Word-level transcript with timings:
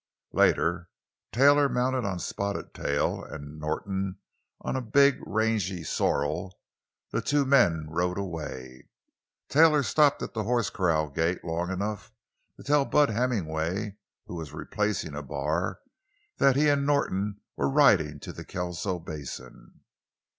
Later, 0.33 0.89
Taylor, 1.31 1.69
mounted 1.69 2.05
on 2.05 2.17
Spotted 2.17 2.73
Tail, 2.73 3.23
and 3.23 3.59
Norton 3.59 4.17
on 4.59 4.75
a 4.75 4.81
big, 4.81 5.21
rangy 5.27 5.83
sorrel, 5.83 6.59
the 7.11 7.21
two 7.21 7.45
men 7.45 7.85
rode 7.87 8.17
away. 8.17 8.89
Taylor 9.47 9.83
stopped 9.83 10.23
at 10.23 10.33
the 10.33 10.43
horse 10.43 10.71
corral 10.71 11.07
gate 11.11 11.43
long 11.45 11.69
enough 11.69 12.11
to 12.57 12.63
tell 12.63 12.83
Bud 12.83 13.11
Hemmingway, 13.11 13.97
who 14.25 14.33
was 14.33 14.53
replacing 14.53 15.13
a 15.13 15.21
bar, 15.21 15.81
that 16.37 16.55
he 16.55 16.67
and 16.67 16.83
Norton 16.83 17.39
were 17.55 17.69
riding 17.69 18.19
to 18.21 18.33
the 18.33 18.43
Kelso 18.43 18.97
Basin. 18.97 19.81